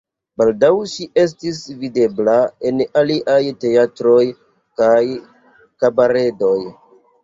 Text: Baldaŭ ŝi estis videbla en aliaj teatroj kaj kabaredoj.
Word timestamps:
Baldaŭ 0.41 0.69
ŝi 0.93 1.05
estis 1.23 1.59
videbla 1.83 2.39
en 2.71 2.83
aliaj 3.03 3.39
teatroj 3.67 4.19
kaj 4.83 5.01
kabaredoj. 5.83 6.61